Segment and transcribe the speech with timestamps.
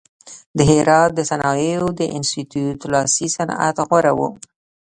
[0.57, 4.19] د هرات د صنایعو د انستیتیوت لاسي صنعت غوره و.